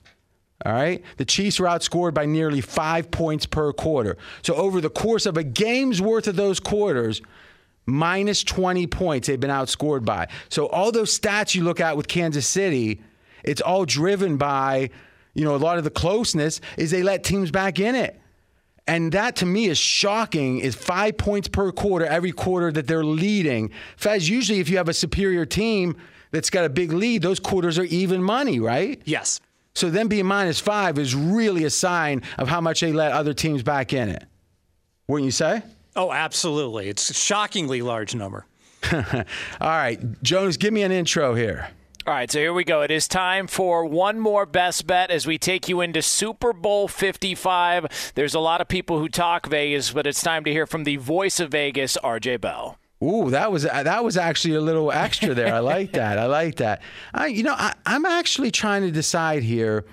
[0.65, 1.03] all right.
[1.17, 4.17] The Chiefs were outscored by nearly five points per quarter.
[4.41, 7.21] So over the course of a game's worth of those quarters,
[7.87, 10.27] minus 20 points they've been outscored by.
[10.49, 13.01] So all those stats you look at with Kansas City,
[13.43, 14.91] it's all driven by,
[15.33, 18.19] you know, a lot of the closeness is they let teams back in it.
[18.87, 23.03] And that to me is shocking is five points per quarter every quarter that they're
[23.03, 23.71] leading.
[23.97, 25.97] Fez, usually if you have a superior team
[26.31, 29.01] that's got a big lead, those quarters are even money, right?
[29.05, 29.39] Yes.
[29.75, 33.33] So them being minus five is really a sign of how much they let other
[33.33, 34.23] teams back in it.
[35.07, 35.61] Wouldn't you say?
[35.97, 36.89] Oh, absolutely.
[36.89, 38.45] It's a shockingly large number.
[38.93, 39.23] All
[39.61, 41.69] right, Jonas, give me an intro here.
[42.05, 42.83] All right, so here we go.
[42.83, 46.87] It is time for one more best bet as we take you into Super Bowl
[46.87, 48.13] 55.
[48.13, 50.97] There's a lot of people who talk Vegas, but it's time to hear from the
[50.97, 52.77] voice of Vegas, RJ Bell.
[53.03, 55.53] Ooh, that was that was actually a little extra there.
[55.53, 56.17] I like that.
[56.17, 56.81] I like that.
[57.13, 59.83] I, you know, I, I'm actually trying to decide here.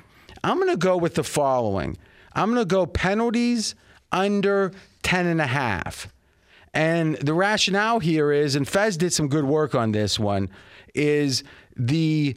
[0.43, 1.97] I'm going to go with the following.
[2.35, 3.75] I'm going to go penalties
[4.13, 4.73] under
[5.05, 6.09] 10 and a half.
[6.73, 10.51] And the rationale here is, and Fez did some good work on this one,
[10.95, 11.45] is
[11.77, 12.37] the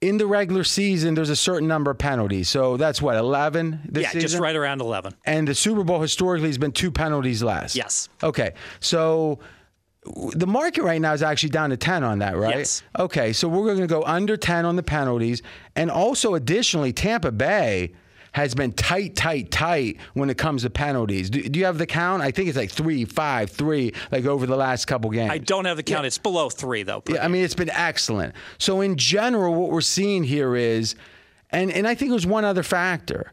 [0.00, 2.48] in the regular season there's a certain number of penalties.
[2.48, 4.20] So that's what 11 this yeah, season.
[4.28, 5.14] just right around 11.
[5.26, 7.76] And the Super Bowl historically has been two penalties less.
[7.76, 8.08] Yes.
[8.22, 8.54] Okay.
[8.80, 9.38] So
[10.32, 12.58] the market right now is actually down to 10 on that, right?
[12.58, 12.82] Yes.
[12.98, 13.32] Okay.
[13.32, 15.42] So we're going to go under 10 on the penalties.
[15.76, 17.92] And also, additionally, Tampa Bay
[18.32, 21.30] has been tight, tight, tight when it comes to penalties.
[21.30, 22.22] Do, do you have the count?
[22.22, 25.30] I think it's like three, five, three, like over the last couple games.
[25.30, 26.06] I don't have the count.
[26.06, 27.02] It's below three, though.
[27.08, 28.34] Yeah, I mean, it's been excellent.
[28.58, 30.94] So in general, what we're seeing here is,
[31.50, 33.32] and and I think there's one other factor,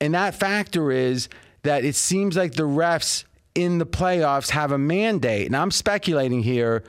[0.00, 1.28] and that factor is
[1.62, 3.24] that it seems like the refs
[3.54, 6.82] in the playoffs have a mandate, and I'm speculating here,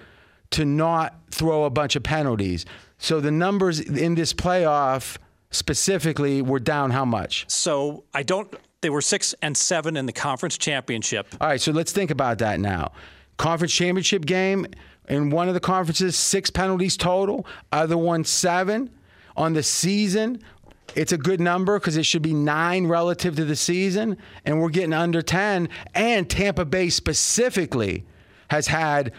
[0.52, 2.66] to not throw a bunch of penalties.
[2.98, 5.18] So the numbers in this playoff
[5.56, 7.46] specifically were down how much?
[7.48, 8.54] So I don't.
[8.82, 11.28] They were six and seven in the conference championship.
[11.42, 12.92] All right, so let's think about that now.
[13.38, 14.68] Conference championship game
[15.10, 17.46] in one of the conferences, six penalties total.
[17.72, 18.92] Other one, seven.
[19.38, 20.42] On the season,
[20.96, 24.70] it's a good number because it should be nine relative to the season, and we're
[24.70, 25.68] getting under 10.
[25.94, 28.06] And Tampa Bay specifically
[28.50, 29.12] has had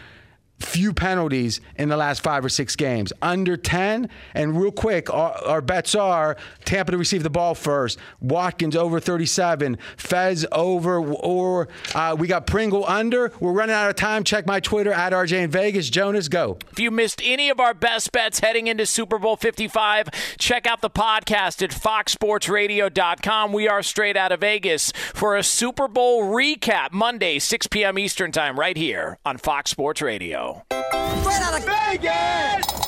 [0.59, 3.13] few penalties in the last five or six games.
[3.21, 4.09] Under 10.
[4.33, 8.99] And real quick, our, our bets are Tampa to receive the ball first, Watkins over
[8.99, 13.31] 37, Fez over, or uh, we got Pringle under.
[13.39, 14.23] We're running out of time.
[14.23, 15.89] Check my Twitter at RJ in Vegas.
[15.89, 16.57] Jonas, go.
[16.71, 20.81] If you missed any of our best bets heading into Super Bowl 55, check out
[20.81, 23.53] the podcast at foxsportsradio.com.
[23.53, 27.99] We are straight out of Vegas for a Super Bowl recap Monday, 6 p.m.
[27.99, 30.46] Eastern Time, right here on Fox Sports Radio.
[30.47, 32.86] Straight out of Vegas!